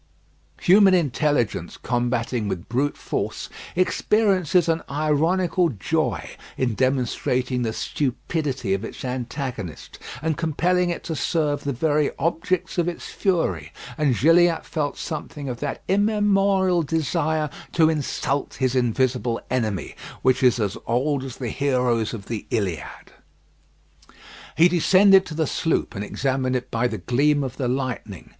Human 0.61 0.95
intelligence 0.95 1.77
combating 1.77 2.47
with 2.47 2.67
brute 2.67 2.97
force 2.97 3.49
experiences 3.75 4.67
an 4.67 4.81
ironical 4.89 5.69
joy 5.69 6.27
in 6.57 6.73
demonstrating 6.73 7.61
the 7.61 7.71
stupidity 7.71 8.73
of 8.73 8.83
its 8.83 9.05
antagonist, 9.05 9.99
and 10.23 10.39
compelling 10.39 10.89
it 10.89 11.03
to 11.03 11.15
serve 11.15 11.63
the 11.65 11.71
very 11.71 12.09
objects 12.17 12.79
of 12.79 12.87
its 12.87 13.11
fury, 13.11 13.71
and 13.95 14.17
Gilliatt 14.17 14.65
felt 14.65 14.97
something 14.97 15.47
of 15.47 15.59
that 15.59 15.83
immemorial 15.87 16.81
desire 16.81 17.51
to 17.73 17.87
insult 17.91 18.55
his 18.55 18.73
invisible 18.73 19.39
enemy, 19.51 19.93
which 20.23 20.41
is 20.41 20.59
as 20.59 20.75
old 20.87 21.23
as 21.23 21.37
the 21.37 21.49
heroes 21.49 22.11
of 22.11 22.25
the 22.25 22.47
Iliad. 22.49 23.11
He 24.57 24.67
descended 24.67 25.27
to 25.27 25.35
the 25.35 25.45
sloop 25.45 25.93
and 25.93 26.03
examined 26.03 26.55
it 26.55 26.71
by 26.71 26.87
the 26.87 26.97
gleam 26.97 27.43
of 27.43 27.57
the 27.57 27.67
lightning. 27.67 28.29